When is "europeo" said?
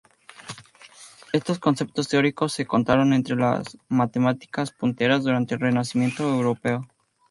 6.27-6.87